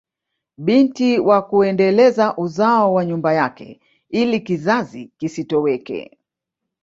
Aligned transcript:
Binti 0.57 1.19
wa 1.19 1.41
kuendeleza 1.41 2.35
uzao 2.37 2.93
wa 2.93 3.05
nyumba 3.05 3.33
yake 3.33 3.79
ili 4.09 4.39
kizazi 4.41 5.11
kisitoweke 5.17 6.17